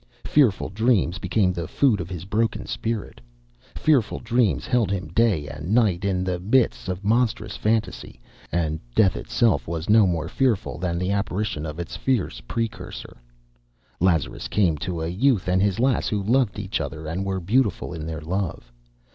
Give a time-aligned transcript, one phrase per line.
[0.25, 3.21] Fearful dreams became the food of his broken spirit.
[3.75, 8.19] Fearful dreams held him day and night in the mists of monstrous fantasy,
[8.51, 13.21] and death itself was no more fearful than the apparition of its fierce precursor.
[13.99, 17.93] Lazarus came to a youth and his lass who loved each other and were beautiful
[17.93, 18.71] in their love.